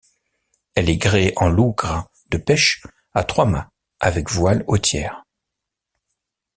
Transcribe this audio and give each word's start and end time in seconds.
Elle 0.73 0.89
est 0.89 0.97
gréée 0.97 1.31
en 1.35 1.47
lougre 1.47 2.09
de 2.31 2.39
pêche 2.39 2.81
à 3.13 3.23
trois-mâts 3.23 3.69
avec 3.99 4.31
voiles 4.31 4.63
au 4.65 4.79
tiers. 4.79 5.21